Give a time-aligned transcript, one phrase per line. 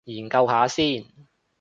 [0.05, 1.05] 研究下先